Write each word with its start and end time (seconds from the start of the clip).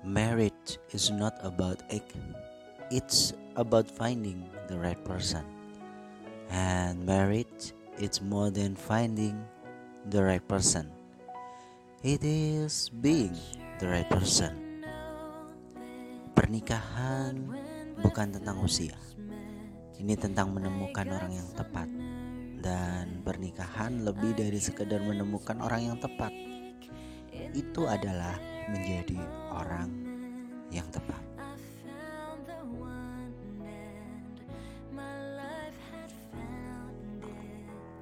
Marriage 0.00 0.80
is 0.96 1.12
not 1.12 1.36
about 1.44 1.84
egg, 1.92 2.08
it's 2.88 3.36
about 3.60 3.84
finding 3.84 4.48
the 4.64 4.72
right 4.72 4.96
person. 5.04 5.44
And 6.48 7.04
marriage 7.04 7.76
is 8.00 8.24
more 8.24 8.48
than 8.48 8.80
finding 8.80 9.36
the 10.08 10.24
right 10.24 10.40
person, 10.48 10.88
it 12.00 12.24
is 12.24 12.88
being 13.04 13.36
the 13.76 13.92
right 13.92 14.08
person. 14.08 14.56
Pernikahan 16.32 17.36
bukan 18.00 18.40
tentang 18.40 18.56
usia, 18.64 18.96
ini 20.00 20.16
tentang 20.16 20.56
menemukan 20.56 21.12
orang 21.12 21.44
yang 21.44 21.48
tepat, 21.52 21.92
dan 22.64 23.20
pernikahan 23.20 24.00
lebih 24.00 24.32
dari 24.32 24.56
sekedar 24.64 25.04
menemukan 25.04 25.60
orang 25.60 25.92
yang 25.92 25.98
tepat. 26.00 26.32
Itu 27.52 27.84
adalah 27.84 28.40
menjadi 28.70 29.18
orang 29.50 29.90
yang 30.70 30.86
tepat. 30.94 31.18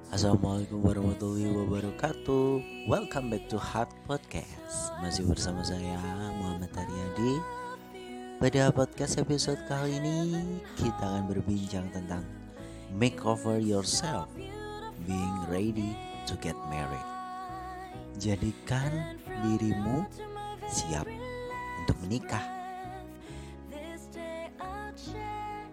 Assalamualaikum 0.09 0.81
warahmatullahi 0.81 1.53
wabarakatuh. 1.53 2.47
Welcome 2.89 3.29
back 3.29 3.45
to 3.53 3.61
Heart 3.61 3.93
Podcast. 4.09 4.89
Masih 4.99 5.23
bersama 5.23 5.63
saya 5.63 5.95
Muhammad 6.35 6.75
Aryadi 6.75 7.39
Pada 8.35 8.67
podcast 8.75 9.15
episode 9.15 9.63
kali 9.71 9.95
ini 9.95 10.59
Kita 10.75 10.99
akan 10.99 11.31
berbincang 11.31 11.87
tentang 11.95 12.27
Makeover 12.91 13.63
yourself 13.63 14.27
Being 15.07 15.39
ready 15.47 15.95
to 16.27 16.35
get 16.43 16.57
married. 16.67 17.07
Jadikan 18.19 19.15
dirimu 19.47 20.03
siap 20.69 21.05
untuk 21.83 21.97
menikah 22.05 22.45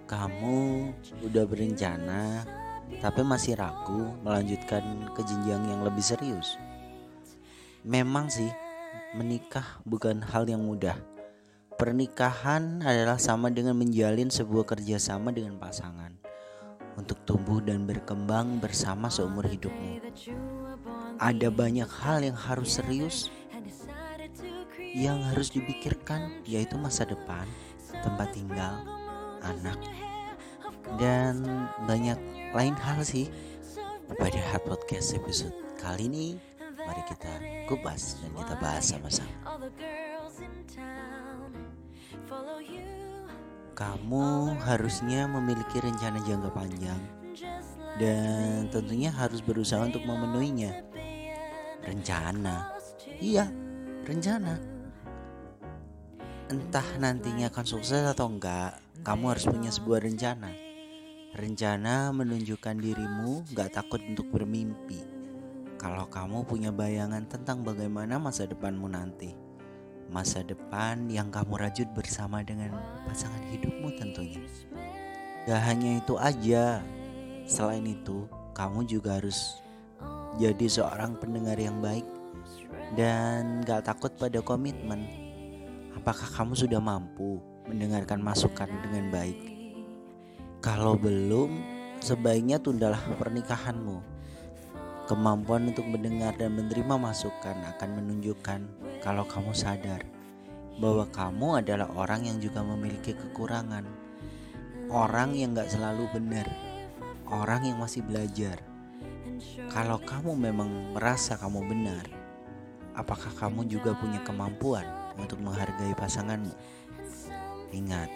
Kamu 0.07 0.95
udah 1.27 1.45
berencana 1.51 2.47
tapi 3.03 3.21
masih 3.27 3.59
ragu 3.59 4.15
melanjutkan 4.23 4.83
ke 5.13 5.21
jenjang 5.27 5.67
yang 5.67 5.83
lebih 5.83 6.03
serius. 6.03 6.55
Memang 7.83 8.31
sih, 8.31 8.51
menikah 9.19 9.83
bukan 9.83 10.23
hal 10.23 10.47
yang 10.47 10.63
mudah. 10.63 10.95
Pernikahan 11.77 12.81
adalah 12.81 13.21
sama 13.21 13.53
dengan 13.53 13.77
menjalin 13.77 14.33
sebuah 14.33 14.65
kerjasama 14.65 15.29
dengan 15.29 15.61
pasangan 15.61 16.15
untuk 16.97 17.21
tumbuh 17.29 17.61
dan 17.61 17.85
berkembang 17.85 18.57
bersama 18.57 19.13
seumur 19.13 19.45
hidupmu. 19.45 20.01
Ada 21.21 21.53
banyak 21.53 21.91
hal 22.01 22.25
yang 22.25 22.39
harus 22.39 22.81
serius, 22.81 23.29
yang 24.97 25.21
harus 25.21 25.53
dipikirkan, 25.53 26.41
yaitu 26.49 26.81
masa 26.81 27.05
depan, 27.05 27.45
tempat 28.01 28.33
tinggal, 28.33 28.81
anak, 29.45 29.77
dan 30.97 31.45
banyak 31.85 32.17
lain 32.57 32.73
hal 32.81 33.05
sih. 33.05 33.29
Pada 34.07 34.39
Hard 34.39 34.65
Podcast 34.65 35.19
episode 35.19 35.53
kali 35.77 36.07
ini 36.07 36.27
mari 36.79 37.03
kita 37.11 37.29
kupas 37.67 38.23
dan 38.23 38.31
kita 38.39 38.55
bahas 38.57 38.85
sama-sama. 38.87 39.35
Kamu 43.77 44.57
harusnya 44.65 45.29
memiliki 45.29 45.83
rencana 45.83 46.23
jangka 46.25 46.51
panjang 46.55 47.03
dan 48.01 48.71
tentunya 48.73 49.13
harus 49.13 49.45
berusaha 49.45 49.85
untuk 49.85 50.07
memenuhinya. 50.07 50.73
Rencana? 51.85 52.73
Iya 53.21 53.51
rencana 54.07 54.76
entah 56.53 56.87
nantinya 57.03 57.51
akan 57.51 57.67
sukses 57.67 58.07
atau 58.07 58.31
enggak 58.31 58.79
kamu 59.03 59.35
harus 59.35 59.47
punya 59.51 59.71
sebuah 59.71 60.03
rencana 60.03 60.67
Rencana 61.37 62.17
menunjukkan 62.17 62.81
dirimu 62.81 63.45
gak 63.53 63.77
takut 63.77 64.01
untuk 64.01 64.25
bermimpi. 64.33 65.05
Kalau 65.77 66.09
kamu 66.09 66.49
punya 66.49 66.73
bayangan 66.73 67.29
tentang 67.29 67.61
bagaimana 67.61 68.17
masa 68.17 68.49
depanmu 68.49 68.89
nanti, 68.89 69.37
masa 70.09 70.41
depan 70.41 71.13
yang 71.13 71.29
kamu 71.29 71.61
rajut 71.61 71.93
bersama 71.93 72.41
dengan 72.41 72.73
pasangan 73.05 73.53
hidupmu 73.53 74.01
tentunya. 74.01 74.41
Gak 75.45 75.61
hanya 75.61 76.01
itu 76.01 76.17
aja, 76.17 76.81
selain 77.45 77.85
itu, 77.85 78.25
kamu 78.57 78.89
juga 78.89 79.21
harus 79.21 79.61
jadi 80.41 80.65
seorang 80.73 81.21
pendengar 81.21 81.61
yang 81.61 81.85
baik 81.85 82.09
dan 82.97 83.61
gak 83.61 83.85
takut 83.85 84.17
pada 84.17 84.41
komitmen. 84.41 85.26
Apakah 85.97 86.29
kamu 86.29 86.53
sudah 86.53 86.77
mampu 86.77 87.41
mendengarkan 87.65 88.21
masukan 88.21 88.69
dengan 88.85 89.09
baik? 89.09 89.41
Kalau 90.61 90.93
belum, 90.93 91.57
sebaiknya 92.05 92.61
tundalah 92.61 93.01
pernikahanmu. 93.17 94.05
Kemampuan 95.09 95.73
untuk 95.73 95.89
mendengar 95.89 96.37
dan 96.37 96.53
menerima 96.53 97.01
masukan 97.01 97.57
akan 97.75 97.91
menunjukkan 97.97 98.61
kalau 99.01 99.25
kamu 99.25 99.57
sadar 99.57 100.05
bahwa 100.77 101.09
kamu 101.09 101.65
adalah 101.65 101.89
orang 101.97 102.29
yang 102.29 102.39
juga 102.45 102.61
memiliki 102.61 103.17
kekurangan. 103.17 103.89
Orang 104.93 105.33
yang 105.33 105.57
gak 105.57 105.73
selalu 105.73 106.13
benar, 106.13 106.45
orang 107.25 107.73
yang 107.73 107.81
masih 107.81 108.05
belajar. 108.05 108.61
Kalau 109.73 109.97
kamu 110.05 110.37
memang 110.37 110.93
merasa 110.93 111.41
kamu 111.41 111.65
benar, 111.65 112.05
apakah 112.93 113.33
kamu 113.41 113.65
juga 113.65 113.97
punya 113.97 114.21
kemampuan 114.23 114.96
untuk 115.19 115.41
menghargai 115.41 115.97
pasanganmu? 115.97 116.53
Ingat, 117.75 118.09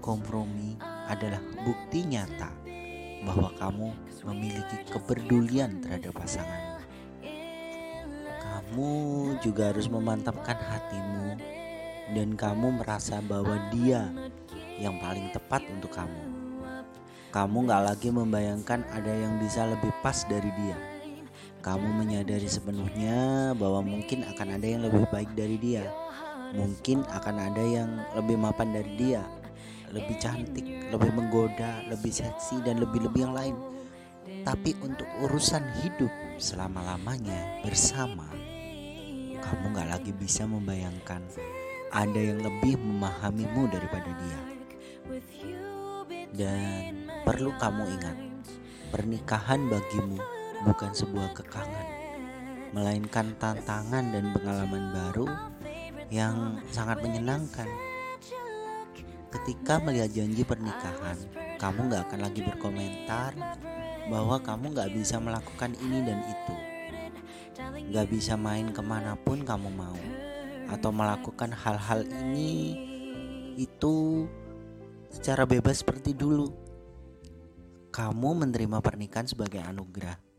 kompromi 0.00 0.78
adalah 1.08 1.40
bukti 1.64 2.06
nyata 2.06 2.50
bahwa 3.22 3.54
kamu 3.58 3.88
memiliki 4.26 4.76
kepedulian 4.90 5.82
terhadap 5.82 6.14
pasangan. 6.14 6.82
Kamu 8.42 8.92
juga 9.42 9.70
harus 9.70 9.86
memantapkan 9.86 10.58
hatimu 10.58 11.38
dan 12.12 12.34
kamu 12.34 12.82
merasa 12.82 13.22
bahwa 13.22 13.56
dia 13.70 14.10
yang 14.76 14.98
paling 14.98 15.30
tepat 15.30 15.62
untuk 15.70 15.94
kamu. 15.94 16.22
Kamu 17.32 17.64
gak 17.64 17.82
lagi 17.94 18.12
membayangkan 18.12 18.84
ada 18.92 19.08
yang 19.08 19.40
bisa 19.40 19.64
lebih 19.64 19.88
pas 20.04 20.26
dari 20.28 20.52
dia. 20.52 20.91
Kamu 21.62 21.88
menyadari 21.94 22.50
sepenuhnya 22.50 23.54
bahwa 23.54 23.86
mungkin 23.86 24.26
akan 24.26 24.58
ada 24.58 24.66
yang 24.66 24.82
lebih 24.82 25.06
baik 25.14 25.30
dari 25.38 25.56
dia. 25.62 25.86
Mungkin 26.52 27.06
akan 27.06 27.36
ada 27.38 27.62
yang 27.62 27.90
lebih 28.18 28.36
mapan 28.36 28.74
dari 28.74 28.92
dia 28.98 29.22
lebih 29.92 30.16
cantik, 30.16 30.64
lebih 30.88 31.10
menggoda, 31.12 31.84
lebih 31.86 32.08
seksi 32.08 32.64
dan 32.64 32.80
lebih-lebih 32.80 33.28
yang 33.28 33.36
lain. 33.36 33.56
Tapi 34.42 34.74
untuk 34.80 35.06
urusan 35.22 35.62
hidup 35.84 36.10
selama-lamanya 36.40 37.62
bersama, 37.62 38.26
kamu 39.38 39.64
gak 39.76 39.88
lagi 39.92 40.12
bisa 40.16 40.48
membayangkan 40.48 41.22
ada 41.92 42.20
yang 42.20 42.40
lebih 42.40 42.80
memahamimu 42.80 43.68
daripada 43.68 44.10
dia. 44.16 44.40
Dan 46.32 47.12
perlu 47.28 47.52
kamu 47.60 47.82
ingat, 48.00 48.16
pernikahan 48.88 49.68
bagimu 49.68 50.18
bukan 50.62 50.90
sebuah 50.94 51.34
kekangan, 51.34 51.88
melainkan 52.70 53.34
tantangan 53.38 54.14
dan 54.14 54.30
pengalaman 54.30 54.84
baru 54.94 55.26
yang 56.12 56.60
sangat 56.70 57.02
menyenangkan. 57.02 57.66
Ketika 59.32 59.80
melihat 59.80 60.12
janji 60.12 60.44
pernikahan, 60.44 61.16
kamu 61.56 61.88
gak 61.88 62.02
akan 62.10 62.20
lagi 62.20 62.40
berkomentar 62.44 63.32
bahwa 64.12 64.36
kamu 64.38 64.76
gak 64.76 64.92
bisa 64.92 65.16
melakukan 65.16 65.72
ini 65.80 65.98
dan 66.04 66.20
itu. 66.26 66.56
Gak 67.92 68.12
bisa 68.12 68.36
main 68.36 68.70
ke 68.70 68.82
mana 68.84 69.16
pun 69.16 69.40
kamu 69.40 69.72
mau. 69.72 69.98
Atau 70.68 70.92
melakukan 70.92 71.52
hal-hal 71.52 72.04
ini, 72.04 72.76
itu 73.56 74.24
secara 75.12 75.44
bebas 75.44 75.80
seperti 75.80 76.16
dulu. 76.16 76.48
Kamu 77.92 78.30
menerima 78.36 78.80
pernikahan 78.80 79.28
sebagai 79.28 79.60
anugerah. 79.60 80.31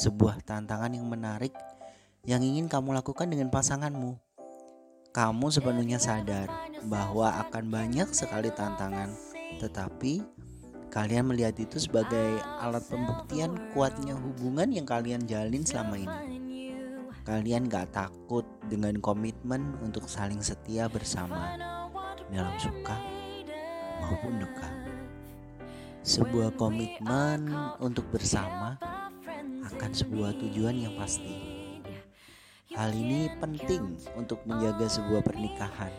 Sebuah 0.00 0.40
tantangan 0.48 0.96
yang 0.96 1.04
menarik 1.04 1.52
yang 2.24 2.40
ingin 2.40 2.72
kamu 2.72 2.96
lakukan 2.96 3.28
dengan 3.28 3.52
pasanganmu 3.52 4.30
kamu 5.10 5.50
sepenuhnya 5.50 5.98
sadar 5.98 6.46
bahwa 6.86 7.34
akan 7.42 7.66
banyak 7.66 8.14
sekali 8.14 8.46
tantangan, 8.54 9.10
tetapi 9.58 10.22
kalian 10.86 11.34
melihat 11.34 11.58
itu 11.58 11.82
sebagai 11.82 12.38
alat 12.62 12.86
pembuktian 12.86 13.58
kuatnya 13.74 14.14
hubungan 14.14 14.70
yang 14.70 14.86
kalian 14.86 15.26
jalin 15.26 15.66
selama 15.66 15.98
ini. 15.98 16.18
Kalian 17.26 17.66
gak 17.66 17.90
takut 17.90 18.46
dengan 18.70 19.02
komitmen 19.02 19.74
untuk 19.82 20.06
saling 20.06 20.38
setia 20.38 20.86
bersama 20.86 21.58
dalam 22.30 22.54
suka 22.62 22.94
maupun 23.98 24.38
duka. 24.38 24.70
Sebuah 26.06 26.54
komitmen 26.54 27.50
untuk 27.82 28.06
bersama 28.14 28.78
akan 29.66 29.90
sebuah 29.92 30.40
tujuan 30.40 30.76
yang 30.80 30.94
pasti 30.96 31.60
Hal 32.70 32.94
ini 32.94 33.26
penting 33.42 33.98
untuk 34.14 34.46
menjaga 34.46 34.86
sebuah 34.86 35.26
pernikahan 35.26 35.90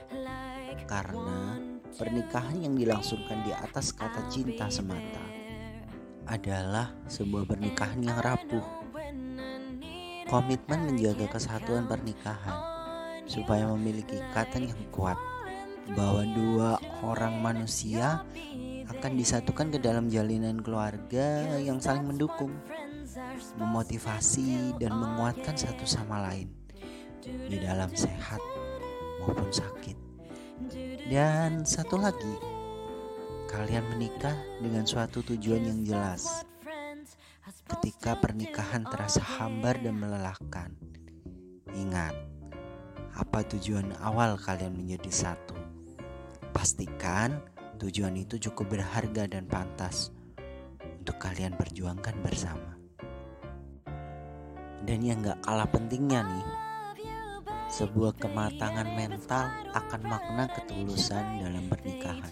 karena 0.88 1.60
pernikahan 2.00 2.64
yang 2.64 2.80
dilangsungkan 2.80 3.44
di 3.44 3.52
atas 3.52 3.92
kata 3.92 4.24
cinta 4.32 4.72
semata 4.72 5.20
adalah 6.32 6.96
sebuah 7.12 7.44
pernikahan 7.44 8.00
yang 8.00 8.16
rapuh. 8.24 8.64
Komitmen 10.32 10.96
menjaga 10.96 11.28
kesatuan 11.28 11.92
pernikahan 11.92 12.56
supaya 13.28 13.68
memiliki 13.68 14.24
ikatan 14.32 14.72
yang 14.72 14.82
kuat 14.96 15.20
bahwa 15.92 16.24
dua 16.24 16.72
orang 17.04 17.36
manusia 17.44 18.24
akan 18.88 19.12
disatukan 19.20 19.76
ke 19.76 19.80
dalam 19.84 20.08
jalinan 20.08 20.64
keluarga 20.64 21.60
yang 21.60 21.84
saling 21.84 22.08
mendukung, 22.08 22.56
memotivasi, 23.60 24.76
dan 24.80 24.96
menguatkan 24.96 25.56
satu 25.56 25.84
sama 25.84 26.24
lain 26.32 26.50
di 27.22 27.58
dalam 27.62 27.92
sehat 27.94 28.42
maupun 29.22 29.50
sakit. 29.52 29.98
Dan 31.12 31.68
satu 31.68 32.00
lagi, 32.00 32.36
kalian 33.52 33.84
menikah 33.94 34.34
dengan 34.64 34.88
suatu 34.88 35.20
tujuan 35.22 35.68
yang 35.68 35.80
jelas. 35.84 36.48
Ketika 37.68 38.20
pernikahan 38.20 38.84
terasa 38.88 39.20
hambar 39.20 39.80
dan 39.80 40.00
melelahkan, 40.00 40.72
ingat 41.76 42.16
apa 43.16 43.44
tujuan 43.56 43.92
awal 44.00 44.40
kalian 44.40 44.76
menjadi 44.76 45.12
satu. 45.12 45.56
Pastikan 46.52 47.44
tujuan 47.80 48.16
itu 48.16 48.40
cukup 48.50 48.80
berharga 48.80 49.28
dan 49.28 49.48
pantas 49.48 50.12
untuk 51.02 51.18
kalian 51.20 51.56
perjuangkan 51.56 52.16
bersama. 52.24 52.81
Dan 54.82 55.06
yang 55.06 55.22
gak 55.22 55.46
kalah 55.46 55.70
pentingnya 55.70 56.26
nih, 56.26 56.48
sebuah 57.72 58.20
kematangan 58.20 58.90
mental 58.98 59.48
akan 59.72 60.02
makna 60.04 60.50
ketulusan 60.52 61.40
dalam 61.40 61.72
pernikahan. 61.72 62.32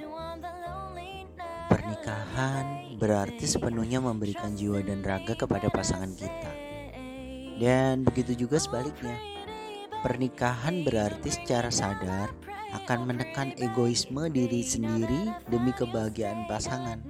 Pernikahan 1.70 2.98
berarti 2.98 3.46
sepenuhnya 3.46 4.02
memberikan 4.02 4.58
jiwa 4.58 4.82
dan 4.82 5.06
raga 5.06 5.38
kepada 5.38 5.70
pasangan 5.70 6.12
kita. 6.18 6.52
Dan 7.62 8.02
begitu 8.04 8.48
juga 8.48 8.58
sebaliknya. 8.58 9.16
Pernikahan 10.00 10.82
berarti 10.88 11.30
secara 11.30 11.68
sadar 11.70 12.32
akan 12.72 13.08
menekan 13.08 13.52
egoisme 13.60 14.32
diri 14.32 14.64
sendiri 14.64 15.28
demi 15.52 15.76
kebahagiaan 15.76 16.48
pasangan. 16.48 17.04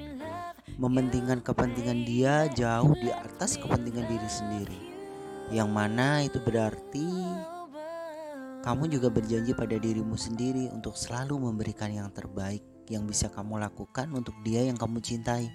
Mementingkan 0.76 1.46
kepentingan 1.46 2.04
dia 2.04 2.50
jauh 2.52 2.94
di 2.98 3.14
atas 3.14 3.62
kepentingan 3.62 4.10
diri 4.10 4.30
sendiri. 4.30 4.89
Yang 5.50 5.70
mana 5.74 6.22
itu 6.22 6.38
berarti 6.38 7.10
kamu 8.62 8.92
juga 8.92 9.10
berjanji 9.10 9.58
pada 9.58 9.74
dirimu 9.82 10.14
sendiri 10.14 10.70
untuk 10.70 10.94
selalu 10.94 11.50
memberikan 11.50 11.90
yang 11.90 12.14
terbaik 12.14 12.62
yang 12.86 13.10
bisa 13.10 13.34
kamu 13.34 13.58
lakukan 13.58 14.14
untuk 14.14 14.38
dia 14.46 14.62
yang 14.62 14.78
kamu 14.78 15.02
cintai. 15.02 15.50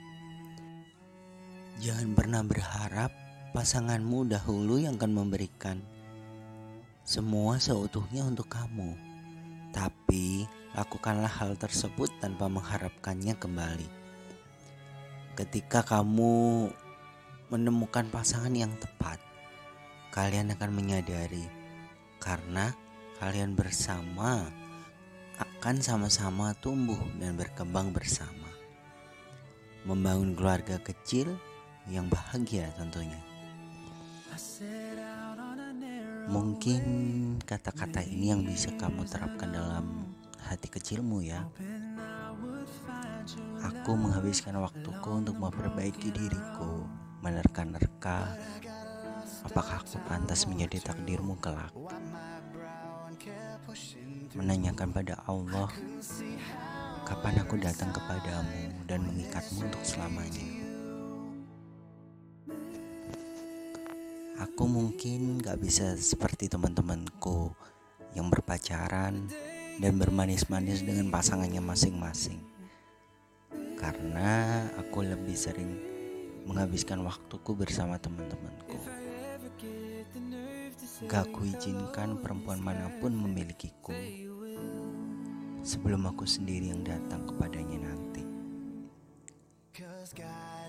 Jangan 1.78 2.10
pernah 2.14 2.42
berharap 2.42 3.14
pasanganmu 3.54 4.34
dahulu 4.34 4.82
yang 4.82 4.98
akan 4.98 5.12
memberikan 5.14 5.78
semua 7.06 7.62
seutuhnya 7.62 8.26
untuk 8.26 8.50
kamu. 8.50 8.98
Tapi 9.70 10.46
lakukanlah 10.74 11.30
hal 11.30 11.54
tersebut 11.54 12.10
tanpa 12.18 12.50
mengharapkannya 12.50 13.38
kembali. 13.38 13.88
Ketika 15.38 15.86
kamu 15.86 16.70
menemukan 17.52 18.06
pasangan 18.10 18.54
yang 18.54 18.72
tepat, 18.78 19.18
kalian 20.14 20.54
akan 20.54 20.70
menyadari 20.70 21.42
karena 22.22 22.70
kalian 23.18 23.58
bersama 23.58 24.46
akan 25.42 25.82
sama-sama 25.82 26.54
tumbuh 26.62 27.02
dan 27.18 27.34
berkembang 27.34 27.90
bersama. 27.90 28.46
Membangun 29.82 30.38
keluarga 30.38 30.78
kecil 30.78 31.34
yang 31.90 32.06
bahagia 32.06 32.70
tentunya. 32.78 33.18
Mungkin 36.30 36.82
kata-kata 37.42 38.06
ini 38.06 38.30
yang 38.30 38.46
bisa 38.46 38.70
kamu 38.78 39.02
terapkan 39.10 39.50
dalam 39.50 40.14
hati 40.46 40.70
kecilmu 40.70 41.26
ya. 41.26 41.42
Aku 43.66 43.98
menghabiskan 43.98 44.62
waktuku 44.62 45.10
untuk 45.10 45.34
memperbaiki 45.42 46.14
diriku, 46.14 46.86
menerka-nerka 47.18 48.38
apakah 49.44 49.84
aku 49.84 50.00
pantas 50.08 50.48
menjadi 50.48 50.90
takdirmu 50.90 51.36
kelak 51.38 51.70
menanyakan 54.34 54.90
pada 54.90 55.20
Allah 55.28 55.70
kapan 57.04 57.36
aku 57.44 57.60
datang 57.60 57.92
kepadamu 57.92 58.80
dan 58.88 59.04
mengikatmu 59.04 59.68
untuk 59.68 59.84
selamanya. 59.84 60.48
Aku 64.40 64.64
mungkin 64.64 65.38
gak 65.38 65.60
bisa 65.60 65.94
seperti 66.00 66.48
teman-temanku 66.48 67.52
yang 68.16 68.32
berpacaran 68.32 69.28
dan 69.78 69.92
bermanis-manis 70.00 70.80
dengan 70.80 71.12
pasangannya 71.12 71.60
masing-masing. 71.60 72.40
Karena 73.76 74.64
aku 74.80 75.04
lebih 75.04 75.36
sering 75.36 75.76
menghabiskan 76.48 77.04
waktuku 77.04 77.52
bersama 77.52 78.00
teman-temanku. 78.00 79.03
Gak 81.04 81.30
kuizinkan 81.36 82.18
perempuan 82.18 82.60
mana 82.64 82.88
pun 82.98 83.12
memilikiku 83.12 83.92
sebelum 85.64 86.08
aku 86.08 86.28
sendiri 86.28 86.72
yang 86.72 86.84
datang 86.84 87.24
kepadanya 87.28 87.88
nanti. 87.88 88.22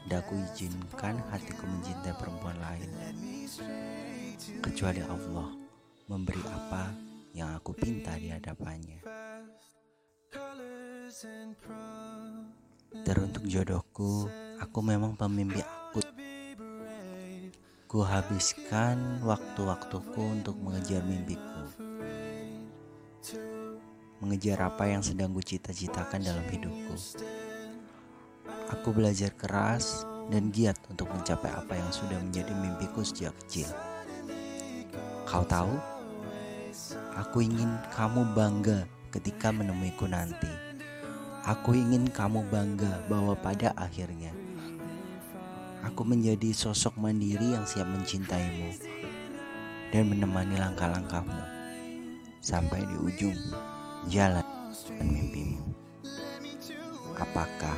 Gak 0.05 0.23
kuizinkan 0.29 1.19
hatiku 1.31 1.63
mencintai 1.67 2.15
perempuan 2.15 2.57
lain 2.61 2.89
kecuali 4.63 5.01
Allah 5.01 5.49
memberi 6.07 6.43
apa 6.45 6.93
yang 7.35 7.51
aku 7.57 7.75
pinta 7.75 8.15
di 8.15 8.31
hadapannya. 8.31 9.03
Teruntuk 13.03 13.43
jodohku, 13.43 14.31
aku 14.59 14.79
memang 14.79 15.19
pemimpi 15.19 15.59
akut 15.59 16.14
Ku 17.85 18.01
habiskan 18.01 19.21
waktu-waktuku 19.21 20.17
untuk 20.17 20.57
mengejar 20.57 21.05
mimpiku. 21.05 21.69
Mengejar 24.17 24.73
apa 24.73 24.89
yang 24.89 25.05
sedang 25.05 25.29
ku 25.37 25.45
cita-citakan 25.45 26.25
dalam 26.25 26.41
hidupku. 26.49 26.97
Aku 28.73 28.89
belajar 28.89 29.29
keras 29.37 30.01
dan 30.33 30.49
giat 30.49 30.81
untuk 30.89 31.13
mencapai 31.13 31.53
apa 31.53 31.77
yang 31.77 31.93
sudah 31.93 32.17
menjadi 32.17 32.57
mimpiku 32.57 33.05
sejak 33.05 33.37
kecil. 33.45 33.69
Kau 35.29 35.45
tahu? 35.45 35.77
Aku 37.21 37.45
ingin 37.45 37.69
kamu 37.93 38.33
bangga 38.33 38.89
ketika 39.13 39.53
menemuiku 39.53 40.09
nanti. 40.09 40.49
Aku 41.45 41.77
ingin 41.77 42.09
kamu 42.09 42.49
bangga 42.49 43.05
bahwa 43.05 43.37
pada 43.37 43.77
akhirnya 43.77 44.33
aku 45.85 46.01
menjadi 46.01 46.49
sosok 46.49 46.97
mandiri 46.97 47.53
yang 47.53 47.61
siap 47.69 47.85
mencintaimu 47.85 48.73
dan 49.93 50.09
menemani 50.09 50.57
langkah-langkahmu 50.57 51.45
sampai 52.41 52.81
di 52.81 52.95
ujung 53.05 53.37
jalan 54.09 54.41
dan 54.89 55.07
mimpimu. 55.07 55.61
Apakah 57.15 57.77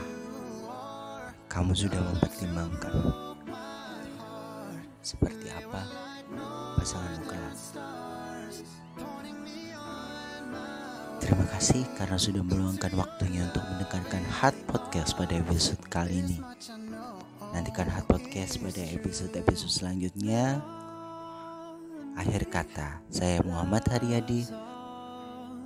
kamu 1.51 1.75
sudah 1.75 1.99
mempertimbangkan 1.99 2.95
seperti 5.03 5.51
apa 5.51 5.83
pasanganmu 6.79 7.23
kelak? 7.27 7.55
Terima 11.19 11.45
kasih 11.51 11.83
karena 11.99 12.15
sudah 12.15 12.39
meluangkan 12.39 12.93
waktunya 12.95 13.43
untuk 13.51 13.67
mendengarkan 13.67 14.23
Hot 14.39 14.55
Podcast 14.63 15.11
pada 15.19 15.35
episode 15.35 15.83
kali 15.91 16.23
ini. 16.23 16.37
Nantikan 17.55 17.87
Hot 17.91 18.03
Podcast 18.07 18.59
pada 18.59 18.83
episode-episode 18.83 19.71
selanjutnya. 19.71 20.59
Akhir 22.17 22.49
kata, 22.49 22.99
saya 23.07 23.39
Muhammad 23.45 23.85
Haryadi. 23.87 24.49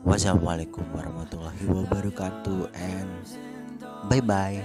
Wassalamualaikum 0.02 0.84
warahmatullahi 0.94 1.66
wabarakatuh 1.70 2.74
and 2.74 3.14
bye 4.10 4.22
bye. 4.22 4.60